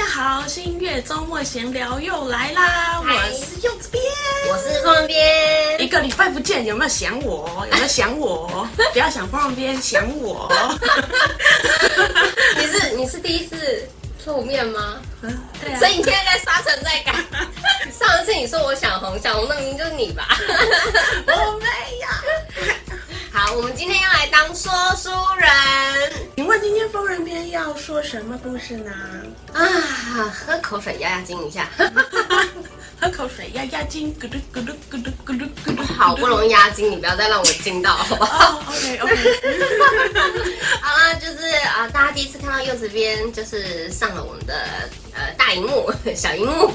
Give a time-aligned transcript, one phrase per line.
[0.00, 3.02] 家好，新月周末闲聊又来啦！
[3.04, 4.02] 嗨我是柚子边，
[4.48, 5.78] 我是风边。
[5.78, 7.66] 一个礼拜不见，有没有想我？
[7.70, 8.66] 有没有想我？
[8.94, 10.50] 不要想风边，想我。
[12.56, 13.86] 你是你是第一次
[14.24, 15.02] 露面吗？
[15.20, 15.78] 嗯，对啊。
[15.78, 17.14] 所以你现在在刷存在感。
[17.92, 20.26] 上一次你说我想红，想红那明明就是你吧？
[21.26, 21.66] 我没
[22.00, 22.08] 有。
[23.32, 25.46] 好，我们今天要来当说书人。
[26.36, 28.90] 请问今天疯人篇要说什么故事呢？
[29.52, 29.60] 啊，
[30.28, 31.68] 喝口水压压惊一下。
[33.00, 35.82] 喝口水压压惊，咕噜咕噜咕噜咕噜咕噜。
[35.94, 38.58] 好不容易压惊，你不要再让我惊到，好不好？
[38.58, 39.16] 哦，OK OK。
[40.82, 44.66] 好啦，就是啊，大家第一次看到柚子边，就是上了我们的
[45.14, 46.70] 呃大荧幕、 小荧幕、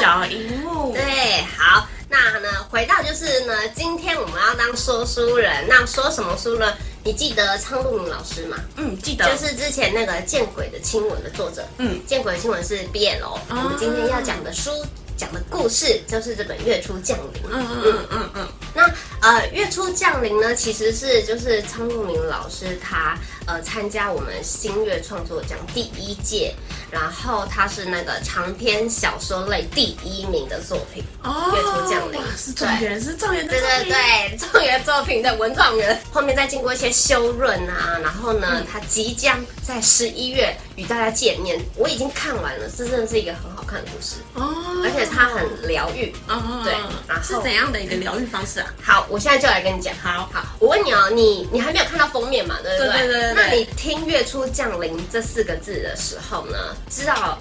[0.00, 0.92] 小荧幕。
[0.92, 1.86] 对，好。
[2.08, 6.72] 那呢，回到就是呢，今天我们要当说书人，那说什么书呢？
[7.04, 8.56] 你记得苍鹭明老师吗？
[8.76, 9.30] 嗯，记得。
[9.30, 11.62] 就是之前那个《见鬼的亲吻》的作者。
[11.76, 13.38] 嗯，《见鬼的亲吻》是 BL。
[13.50, 14.70] 我们今天要讲的书，
[15.14, 17.42] 讲的故事就是这本《月初降临》。
[17.50, 18.48] 嗯嗯嗯嗯嗯。
[18.74, 18.82] 那
[19.20, 26.54] 呃，《月初降临》呢，其实是就是苍鹭明老师他呃参加我们新月创作奖第一届。
[26.94, 32.20] 然后它是那个长篇小说类第一名的作品哦，月初降临。
[32.36, 36.00] 是状元，是状元的对对对， 状元作品的文状元。
[36.12, 41.60] 后面再经过一些修润啊，然后呢，它即将在十一月与大家见面。
[41.76, 46.62] 我已经看完了，这真的是一个很好看的故事哦，而且它很疗愈哦。
[46.64, 46.72] 对，
[47.06, 48.72] 然后是怎样的一个疗愈方式啊？
[48.82, 49.94] 好，我现在就来跟你讲。
[49.96, 52.58] 好好，我问你哦，你你还没有看到封面嘛？
[52.62, 53.06] 对不对？
[53.06, 53.34] 对对对。
[53.34, 56.58] 那你听“月初降临”这四个字的时候呢？
[56.90, 57.38] 知道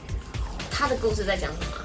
[0.72, 1.83] 他的故事在讲什么？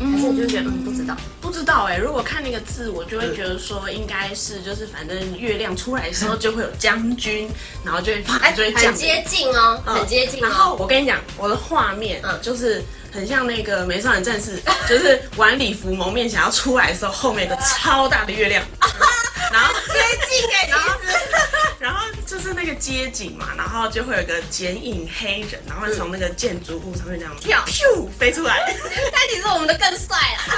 [0.00, 1.16] 嗯，还是你就觉得嗯不知道？
[1.40, 1.98] 不知道哎、欸。
[1.98, 7.50] 如果看那个字，我就会觉得说应该是就是反正月亮出来的时候就会有将军，
[7.84, 10.40] 然后就会哎，就会很接近哦，很接近。
[10.40, 12.82] 然后我跟你讲，我的画面嗯就是
[13.12, 18.64] 很像那个美少女战士， 就是晚礼服蒙面想要出来的时候，后面的超大的月亮，
[19.52, 19.98] 然后接
[20.30, 20.88] 近哎，然后。
[21.88, 28.76] 然后就是那个街景嘛，然后就会有个剪影黑人，然后从那个建筑物上面这样跳，咻飞出来。
[29.10, 30.54] 但其实我们的更帅啦。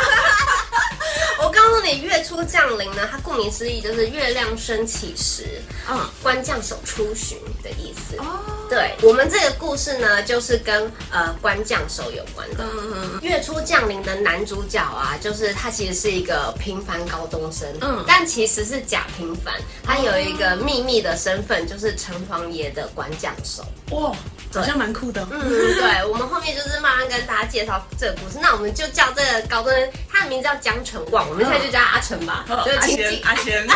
[1.39, 8.17] 我告诉你，月初降临呢，它顾名思义就是月亮升起时，嗯，观将手出巡的意思。
[8.17, 12.65] 哦，对，我们这个故事呢，就是跟呃官将手有关的。
[12.65, 13.21] 嗯嗯。
[13.21, 23.65] 月初降临的男主角啊，就是他其实是一个平凡高中生，嗯，但其实是假平凡，他有一个秘密的身份，就是城隍爷的官将手。
[23.91, 24.13] 哇，
[24.55, 25.27] 好像蛮酷的。
[25.33, 28.39] 嗯，对，我们后面就是慢慢跟大家介绍这个故事。
[28.41, 31.29] 那我们就叫这个高中生，他的名字叫江成旺。
[31.29, 33.67] 我们现在就叫阿成吧，哦、就是亲戚阿贤，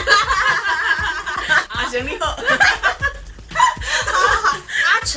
[1.68, 2.38] 阿贤你好，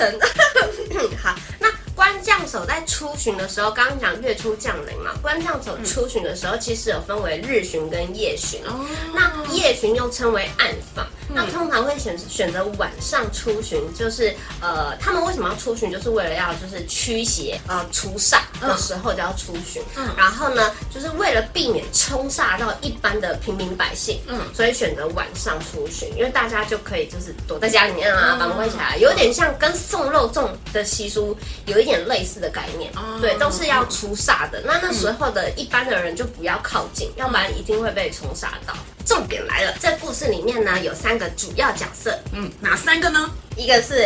[1.21, 11.07] 好，那官将手在出巡的时候，刚刚讲月初降临嘛，官将手出巡的时候，其实有分为日巡跟夜巡，哦、那夜巡又称为暗访。
[11.33, 15.91] 那通常会选选择晚上出巡，就是呃，他们为什么要出巡？
[15.91, 19.81] 就是为了要就是驱邪呃除煞的时候就要出巡。
[19.95, 24.19] 嗯，然后呢，就是为了避免冲煞到一般的平民百姓。
[24.27, 32.91] 嗯，所以选择晚上出巡，因为大家就可以就是躲在家里面啊，把门关起来，有点像跟送肉粽的习俗有一点类似的概念。
[33.21, 34.61] 对，都是要除煞的。
[34.65, 38.73] 那那时候的一般的人就不要靠近，要不然一定会被冲煞到。
[39.07, 43.31] 重点来了，这故事里面呢有三个主要角色，嗯，哪三个呢？
[43.55, 44.05] 一个是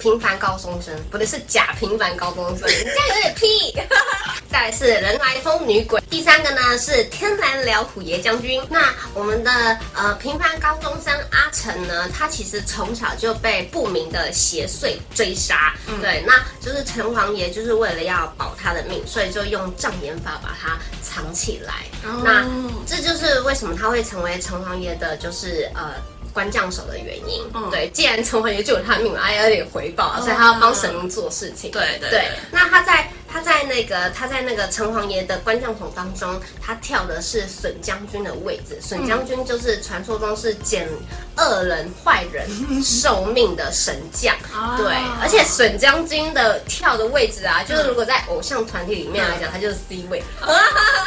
[0.00, 3.46] 平凡高中生，不对，是假平凡高中生，你这样有点屁。
[4.50, 8.60] 再来是人来疯女鬼，第三个呢是天蓝辽虎爷将军。
[8.68, 21.84] 那我们的呃平凡高中生阿成呢，他其实从小就被不明的邪祟追杀，嗯、对，那就是城隍爷就是为了要保他的命，所以就用障眼法把他藏起来。
[22.04, 22.44] 哦、那
[22.84, 25.94] 这就是为什么他会成为城隍爷的，就是呃。
[26.32, 31.70] 官将手的原因，嗯、对，既然城隍爷救了他的命，哎，有点回报，嗯、所以他要帮神明做事情。
[31.70, 33.08] 对对对，对，那他在。
[33.32, 38.76] 他在那个他在那个城隍爷的官将手当中，他跳的是损将军的位置。
[38.80, 40.88] 损将军就是传说中是捡
[41.36, 42.48] 恶人坏人
[42.82, 44.34] 寿命的神将。
[44.76, 50.20] 对，而且损将军的跳的位置啊，就是如果在偶像团体里面来讲，他就是 C 位。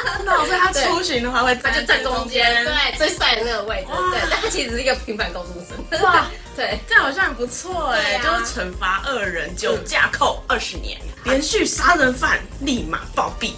[0.26, 3.88] 那所以他出巡的话，会他就站中间，对，最帅的那个位置。
[4.12, 5.78] 对，但他其实是一个平凡高中生。
[6.04, 11.00] 哇， 对，这好像很不错哎，就是惩罚恶人，酒驾扣二十年。
[11.26, 13.54] 连续杀人犯立马暴毙。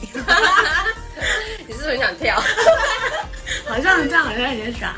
[1.66, 2.40] 你是不是很想跳？
[3.68, 4.96] 好像这样，好像有点傻。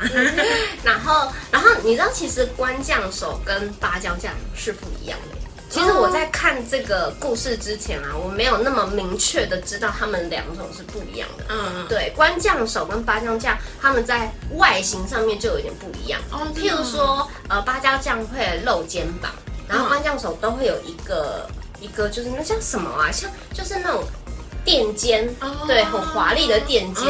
[0.84, 5.37] 然后，然后你知道，其实官将手跟芭蕉将是不一样的。
[5.70, 11.44] 其实我在看这个故事之前啊，我没有那么明确的知道他们两种是不一样的。
[11.50, 16.18] 嗯，对，官将手跟八将将，他们在外形上面就有点不一样。
[16.30, 19.30] 哦，譬如说，呃，八将将会露肩膀，
[19.68, 21.46] 然后官将手都会有一个
[21.80, 23.12] 一个，就是那叫什么啊？
[23.12, 24.02] 像就是那种
[24.64, 25.28] 垫肩，
[25.66, 27.06] 对，很华丽的垫肩。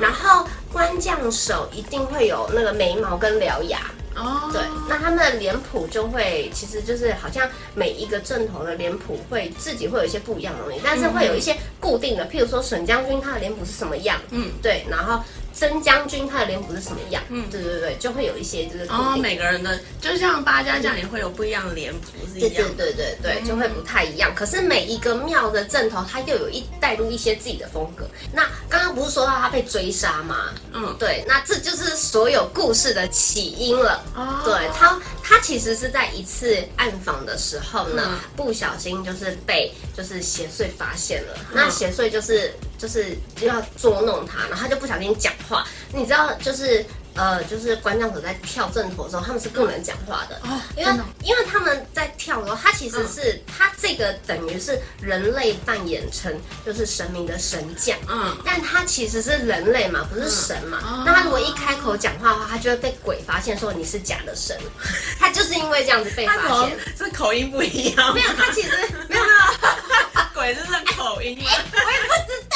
[0.00, 3.80] 然后官将手一定会有那个眉毛跟獠牙。
[4.18, 15.22] 哦，对，那他们的脸谱就会，其实就是好像每一个正头的脸谱会自己会有一些不一样的东西，但是会有一些固定的，譬如说沈将军他的脸谱是什么样，嗯，对，然后。
[15.58, 17.20] 曾将军他的脸谱是什么样？
[17.30, 24.32] 嗯，对对对，就会有一些就是哦，每个人的就像八家将也会有不一样的脸谱是一样的，对对对对对，就会不太一样。
[24.36, 28.06] 可是每一个庙的阵头，他又有一带入一些自己的风格。
[28.32, 30.50] 那刚刚不是说到他被追杀吗？
[30.72, 34.00] 嗯，对，那这就是所有故事的起因了。
[34.14, 34.96] 哦，对他，
[35.28, 41.34] 他其实是在一次暗访的时候呢，不小心就是被就是邪祟发现了。
[41.52, 42.54] 那邪祟就是。
[42.78, 45.66] 就是就要捉弄他，然后他就不小心讲话。
[45.92, 46.86] 你知道，就是
[47.18, 50.92] 呃，就是官将手在跳正头的时候，他们是不能讲话的，哦、因为
[51.24, 56.32] 因为他们在跳的时候，他其实是、嗯、他这个等于是人类扮演成
[56.64, 60.78] 就是神明的神将，嗯，但他其实是人类嘛，不是神嘛。
[60.86, 64.56] 嗯、那他如果一开口讲话的话，他就会被鬼发现说你是假的神。
[65.18, 66.34] 他就是因为这样子被发
[66.66, 68.14] 现，是口音不一样。
[68.14, 68.70] 没有，他其实
[69.08, 71.36] 没 有没有，鬼就是口音。
[71.36, 72.47] 欸、我也不知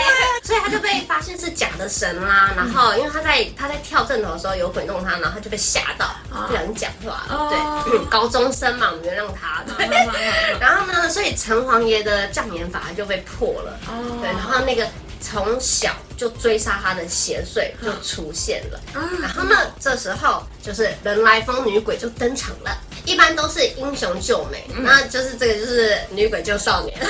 [0.00, 0.10] 道。
[0.42, 6.16] 所以他就被发现是假的神啦，然后因为他在他在跳阵头的时候有鬼弄他，然后他就被吓到，
[6.46, 7.84] 不想讲话了。
[7.84, 9.62] 对，高中生嘛，我们原谅他。
[9.76, 9.86] 对，
[10.58, 13.78] 然后呢，所以城隍爷的障眼法就被破了。
[14.20, 14.86] 对，然后那个
[15.20, 18.80] 从小就追杀他的邪祟就出现了。
[19.20, 22.76] 然后呢，这时候就是人来疯女鬼就登场了。
[23.04, 26.98] 一般都是英雄救美，那就是这个就是女鬼救少年。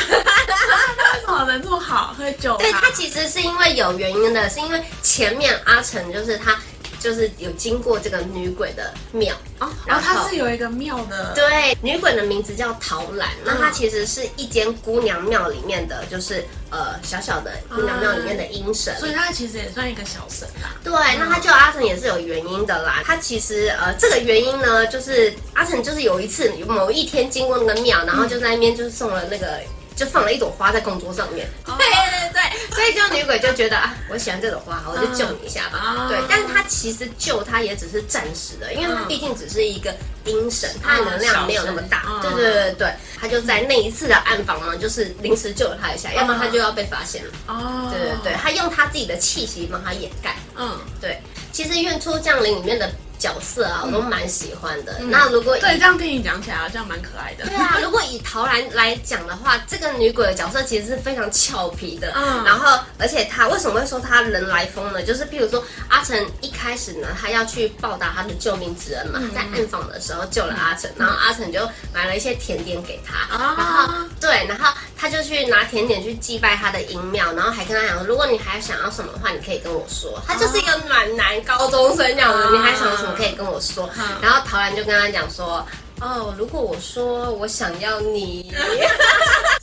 [1.27, 2.57] 怎么能这么好，喝酒？
[2.59, 6.59] 对，他其实是因为有原因的，是因为前面阿成就是他，
[7.01, 20.77] 就是有经过这个女鬼的庙哦，然后它是有一个庙的，对，女鬼的名字叫桃兰，那它其实是一间姑娘庙里面的，就是呃小小的姑娘庙里面的阴神，所以她其实也算一个小神啦。
[20.85, 29.59] 对，那他叫阿成也是有原因的啦，他其实呃这个原因呢，就是阿成就是有一次某一天经过那个庙，然后就在那边就是送了那个。
[30.01, 36.07] 就放了一朵花在供桌上面，对对对，所以就女鬼就觉得啊，我喜欢这朵花，我就救你一下吧。
[36.09, 39.95] 对，但是他其实救他也只是暂时的，因为他毕竟只是一个
[40.25, 42.03] 阴神，他的能量没有那么大。
[42.23, 47.33] 对对对对，他就在那一次的暗访呢，就是临时救了他一下，要不然他就要被发现了。
[47.49, 50.35] 哦，对对对，他用他自己的气息帮他掩盖。
[50.57, 51.21] 嗯，对，
[51.53, 52.91] 其实《月初降临》里面的。
[53.21, 54.97] 角色啊，我都蛮喜欢的。
[55.01, 57.45] 嗯、那如果对这样听你讲起来，这样蛮可爱的。
[57.47, 62.13] 对啊， 如果以陶兰来讲的话，这个女鬼的角色其实是非常俏皮的。
[62.17, 65.03] 嗯，然后而且她为什么会说她人来疯呢？
[65.03, 71.61] 就是譬如说阿成一开始呢，他要去报答他的救命之恩嘛，嗯、在暗访的时候救了阿成，嗯、然后阿成就
[71.93, 73.29] 买了一些甜点给他。
[73.37, 80.21] 嗯、然后对，然后他就去拿甜点去祭拜他的阴庙，然后还跟他讲，如果你还想要什么的话，你可以跟我说。
[80.27, 83.15] 他就是一个暖男高中生这样子，嗯、你还想要什么？
[83.17, 83.89] 可以跟我说，
[84.21, 85.67] 然后陶然就跟他讲说，
[86.01, 88.53] 哦，如果我说我想要你，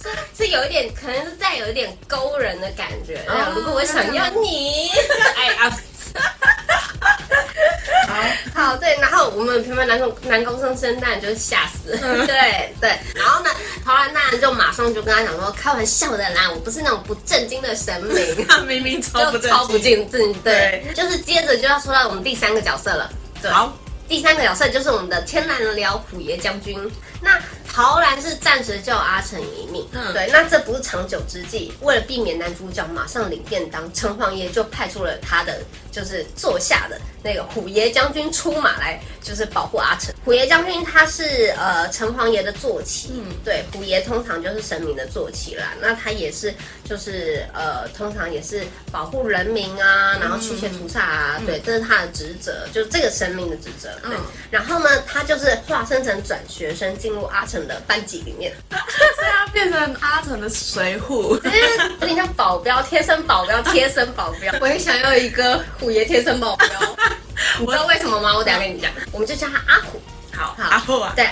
[0.02, 0.10] 是
[0.46, 3.22] 是有一点，可能是带有一点勾人的感觉。
[3.28, 4.90] 哦、如果我想要你，
[5.38, 5.78] 哎呀，
[8.08, 11.92] 好，好，对，然后我们平凡男生男高中生当然就吓死。
[11.92, 13.50] 了， 对对，然后呢，
[13.86, 23.10] 陶然大人就马上就跟他讲说，开玩笑的啦，我不是那种不正经的神明， 他明明超不正经，超不正经，对，就是接着就要说到我们第三个角色了。
[23.42, 23.52] 对。
[23.52, 23.72] 好，
[24.10, 26.80] 第三个角色就是我们的天然辽虎爷将军。
[27.22, 27.40] 那
[27.78, 31.72] 桃兰是暂时救阿成一命，嗯，对，那这不是长久之计。
[31.82, 35.60] 为了避免男主角马上领便当，城隍爷就派出了他的
[35.92, 40.12] 就是坐下的那个虎爷将军出马来，就是保护阿成。
[40.26, 45.76] 虎爷将军他是呃城隍爷的坐骑，嗯，对，虎爷通常就是神明的坐骑啦。
[45.80, 46.52] 那他也是
[46.84, 53.88] 就是呃通常也是保护人民啊，然后驱邪除煞啊，嗯、对，这是他的职责，就是这个神明的职责。
[54.02, 58.78] 对，嗯、然后呢，他就是化身成转学生进入阿成的班级里面，所
[59.26, 61.34] 以他变成阿成的随扈，
[62.00, 64.54] 有点像保镖，贴身保镖，贴身保镖。
[64.62, 66.68] 我也想要一个虎爷贴身保镖，
[67.60, 68.34] 你知道为什么吗？
[68.36, 70.02] 我等下跟你讲，我们就叫他阿虎。
[70.34, 71.26] 好，好，阿虎啊，对。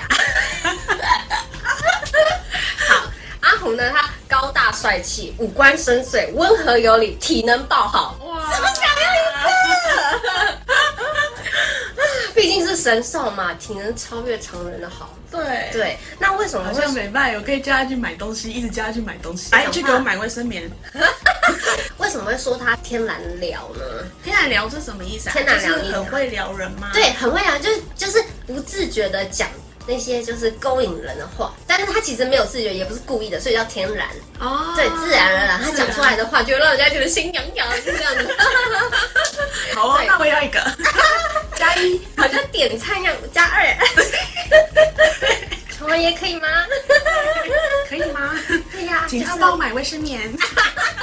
[2.88, 3.06] 好，
[3.42, 8.18] 阿虎呢，他高大帅气，五官深邃，温和有礼，体能爆好。
[8.26, 10.56] 哇，怎么想要一个？
[12.34, 15.10] 毕竟是神兽嘛，体能超越常人的好。
[15.32, 17.34] 对对，那为什么会好像没办？
[17.34, 20.70] 我可以叫他去买东西，一直叫他去买东西，来去给我买卫生棉。
[21.98, 23.82] 为什么会说他天然聊呢？
[24.24, 25.32] 天然聊是什么意思啊？
[25.34, 26.92] 天然聊，你很会聊人吗？
[26.94, 29.50] 对，很会聊，就是就是不自觉的讲
[29.88, 34.08] 那些就是勾引人的话，但是他其实没有自觉，也不是故意的，所以叫天然。
[34.40, 38.38] 哦，对，自然而然，他讲出来的话就会让人家觉得心痒痒，是这样子。
[39.74, 40.60] 好啊，那我要一个。
[41.66, 43.14] 加一，好像点菜一样。
[43.34, 43.66] 加二，
[45.76, 46.48] 成文也可以吗？
[47.90, 48.36] 可以吗？
[48.72, 50.32] 可以呀，请他帮我买卫生棉。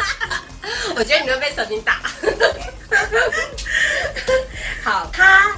[0.95, 2.01] 我觉得你会被手机打。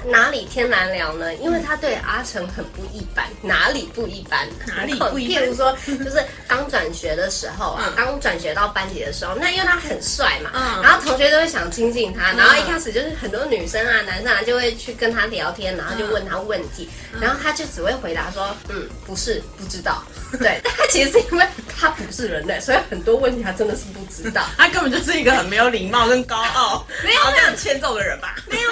[0.07, 1.35] 哪里天然聊呢？
[1.37, 4.47] 因为他对阿成很不一般，哪里不一般？
[4.67, 5.43] 哪里不一般？
[5.45, 10.51] 譬如说，就是刚转学的时候啊，刚转学到班级的时候，那因为他很帅嘛，
[10.83, 16.89] 然后同学都会想亲近他，然后一开始就是很多女生啊、男生啊就会去跟他聊天，然后就问他问题，
[17.21, 20.03] 然后他就只会回答说，嗯，不是，不知道。
[20.41, 21.47] 对，但 他其实是因为
[21.79, 24.45] 他不是人类，所以很多问题他真的是不知道。
[24.59, 28.35] 他根本就是一个很没有礼貌跟高傲， 没有这样欠揍的人吧？
[28.51, 28.64] 没有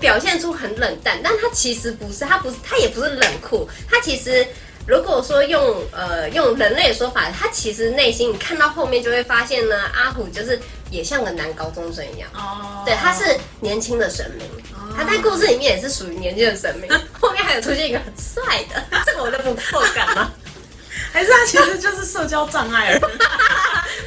[0.00, 4.46] 表现出很冷淡，但他其实不是，他不是，他也不是冷酷，他其实
[4.86, 10.58] 如果说用呃用人类的说法，他其实内心你看到后面就会发现呢，阿虎就是
[10.90, 12.28] 也像个男高中生一样。
[12.34, 14.46] 哦，对，他是年轻的神明，
[14.96, 16.90] 他在故事里面也是属于年轻的神明，
[17.20, 20.32] 后面还有出现一个很帅的，这个我就不错感了。
[21.12, 23.00] 还是他其实就是社交障碍而已。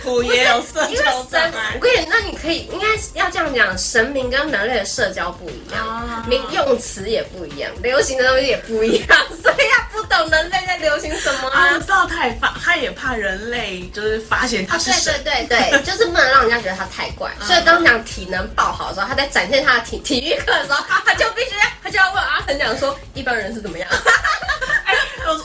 [0.04, 1.72] 虎爷有社交障碍。
[1.76, 11.70] 我跟你，那你可以应该要这样讲，神明跟人类的社交不一样，名用词也不一样，流行的东西也不一样，所以他不懂人类在流行什么 啊。
[11.74, 15.14] 我知道他也怕，他也怕人类就是发现他是神。
[15.24, 17.32] 对对对对， 就是不能让人家觉得他太怪。
[17.42, 21.52] 所以刚刚讲体能爆好的时候，他在展现他的体体育课的时候，他就必须
[21.84, 23.88] 他就要问阿成讲说，一般人是怎么样？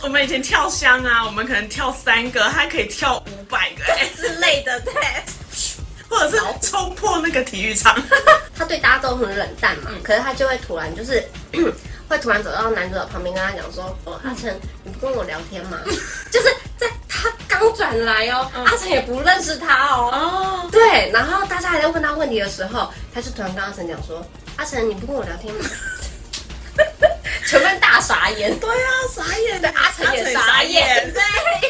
[0.02, 3.84] 我们以前跳箱啊，我们可能跳三个，他可以跳五百个
[4.16, 4.92] 之类的，对，
[6.08, 8.00] 或者是冲破那个体育场。
[8.56, 11.22] 他对大家都很冷淡嘛，可是他就会突然就是
[12.08, 15.78] 会突然走到男主角旁边跟他讲说：“哦，阿成，你不跟我聊天吗？”
[16.30, 20.10] 就是在他刚转来哦，阿成也不认识他哦。
[20.12, 24.24] 哦，对，然后大家还在问他问题的时候，他就突然跟阿成讲说
[24.56, 25.64] ：“阿成，你不跟我聊天吗？”
[27.56, 31.22] 全班大傻眼，对啊，傻眼的阿成也傻眼，对，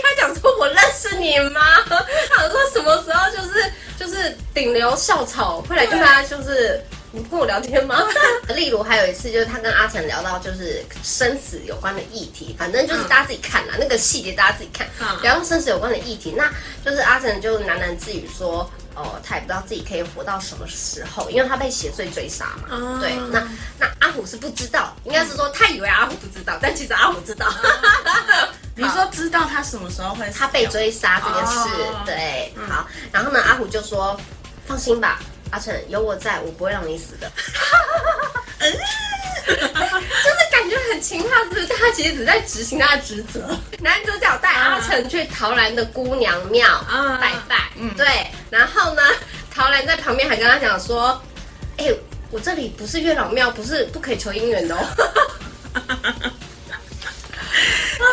[0.03, 1.61] 他讲说我认识你吗？
[1.89, 8.03] 他说什么时候就是就是顶流校草会来跟他就是你不跟我聊天吗？
[8.57, 14.89] 例如还有一次就是他跟阿成聊到就是生死有关的议题，反正就是大家自己看啦，那个细节大家自己看，
[15.23, 16.51] 聊到生死有关的议题，那
[16.85, 18.69] 就是阿成就喃喃自语说。
[18.97, 22.69] 哦，他也不知道自己可以活到什么时候，因为他被邪祟追杀嘛。
[22.71, 23.47] 哦、对，那
[23.79, 27.47] 那阿虎是不知道，应该是说他以为阿虎不知道，但其实阿虎知道。
[27.47, 27.59] 好
[28.75, 30.31] 你说知道他什么时候会？
[30.31, 32.87] 他被追杀这件事，哦、对，嗯、好。
[33.13, 34.19] 然后呢，阿虎就说
[34.67, 37.31] ：“放心吧，阿成，有我在，我不会让你死的。
[38.61, 38.73] ”嗯
[39.47, 43.57] 就是感觉很情话，是他其实只在执行他的职责。
[43.79, 47.16] 男主角带阿成去桃兰的姑娘庙拜拜，
[47.79, 48.07] 嗯，对。
[48.51, 49.03] 然后呢，
[49.51, 51.21] 陶兰在旁边还跟他讲说
[51.79, 54.81] ：“哎、欸，我这里不是月老庙，不是不可以求姻缘的哦。”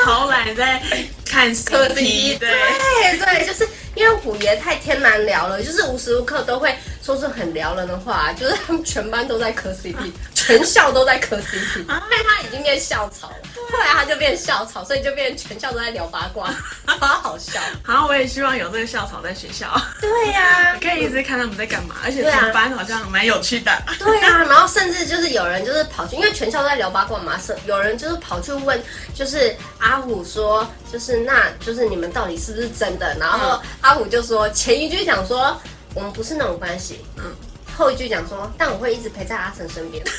[0.06, 0.82] 陶兰在
[1.26, 10.12] 看 CP，对对对，就是因为虎爷太天然聊了，就是无时无刻都会说是很撩人的话，就是他们全班都在磕 CP。
[10.36, 13.36] 全校都在磕 CP，因为他已经变校草了。
[13.72, 16.50] 后来他就变校草，所以就变成全校都在聊八卦，
[16.86, 17.62] 超好笑。
[17.82, 19.74] 好，我也希望有这个校草在学校。
[20.02, 23.72] 对呀， 可以一直看他们在干嘛，而且全班好像蛮有趣的。
[23.98, 28.82] 对呀，然后甚至就是有人就是跑去，因为全校都在聊八卦嘛，是有人就是跑去问，
[29.16, 33.16] 就是阿虎说，就是那就是你们到底是不是真的？
[33.18, 35.58] 然后阿虎就说前一句讲说
[35.94, 37.36] 我们不是那种关系，嗯。
[37.76, 40.04] 后一句讲说，但我会一直陪在阿成身边。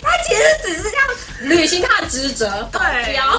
[0.00, 1.06] 他其实只是这样
[1.40, 2.80] 履行他的职责，对，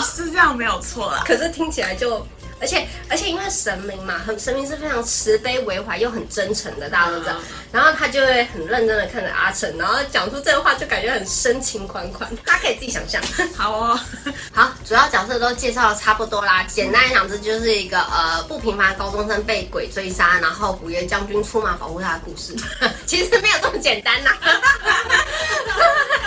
[0.04, 1.24] 是这样没有错啦。
[1.25, 2.25] 可是听起来就。
[2.62, 7.36] 而且而且因为神明嘛，很神明是非常慈悲为怀又很真诚的，大家都知道。
[7.72, 13.22] 然后他就会很认真的看着阿成，然后讲出这个话就感觉很深情款款， 大家可以自己想象。
[13.56, 14.00] 好哦，
[14.51, 16.63] 好，主要角色都介绍的差不多啦。
[16.63, 22.56] 简单讲，这就是一个呃不平凡高中生被鬼追杀，然后虎爷将军出马保护他的故事。
[23.06, 24.32] 其实没有这么简单呐。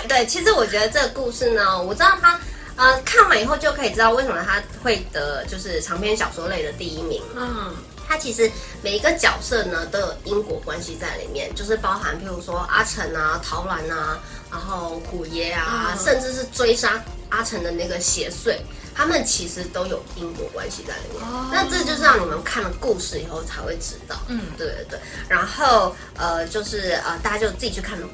[0.08, 2.38] 对，其实我觉得这个故事呢，我知道他。
[2.76, 7.22] 呃，看完以后就可以知道为什么他会得就是长篇小说类的第一名。
[7.36, 7.74] 嗯，
[8.08, 8.50] 他其实
[8.82, 14.18] 每一个角色呢都有因果关系在里面，就是包含譬如说阿成啊、陶兰啊，
[14.50, 18.56] 然后虎爷啊，嗯、甚至是追杀阿成的那个邪祟。
[18.94, 24.16] 他们其实都有因果关系在里面，哦、那这就是让你们看了故事以后才会知道。
[24.28, 24.98] 嗯，对对对。
[25.30, 28.06] 然后呃，就是呃，大家就自己去看咯。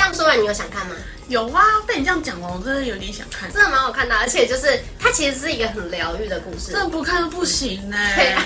[0.00, 0.94] 这样说完，你有想看吗？
[1.28, 3.52] 有啊，被你这样讲哦，我真的有点想看。
[3.52, 6.72] 真的蛮好看的，而且就是它其实是一个很疗愈的故事。
[6.72, 8.32] 真的不看都不行呢、 欸。
[8.32, 8.42] 啊、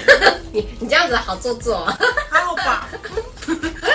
[0.53, 1.87] 你你这样子好做作，
[2.29, 2.89] 还好吧？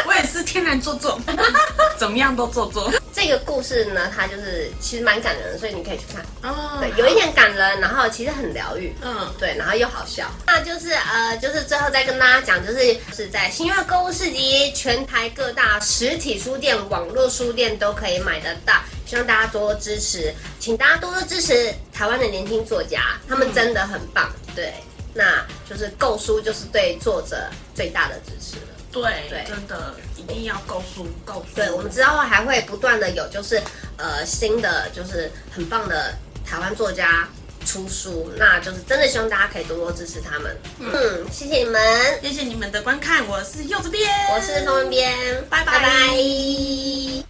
[0.08, 1.20] 我也是天然做作，
[2.00, 2.90] 怎么样都做作。
[3.22, 6.24] 这个故事呢，它就是其实蛮感人的，所以你可以去看。
[6.42, 8.96] 哦，对，有一点感人，然后其实很疗愈。
[9.02, 10.32] 嗯，对，然后又好笑。
[10.48, 18.74] 那就是呃，就是最后再跟大家讲，就是是在新月购物市集，全台各大实体书店、网络书店都可以买得到。
[19.06, 24.32] 希望大家多多支持，请大家多多支持台湾的年轻作家，他们真的很棒。
[24.56, 24.74] 对，
[25.14, 28.68] 那就是购书就是对作者最大的支持了。
[28.92, 31.56] 对对，真的一定要购书购书。
[31.56, 33.62] 对，我们之后还会不断的有，就是
[33.98, 36.14] 呃新的，就是很棒的
[36.46, 37.28] 台湾作家
[37.66, 40.58] 出书，那就是真的希望大家可以多多支持他们。
[40.80, 41.82] 嗯，嗯，谢谢你们，
[42.22, 45.74] 谢谢你们的观看，我是柚子编，我是风人编，拜拜。
[45.74, 47.29] 拜拜。